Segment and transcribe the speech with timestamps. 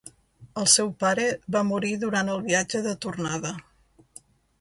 [0.59, 1.25] El seu pare
[1.55, 3.53] va morir durant el viatge de tornada.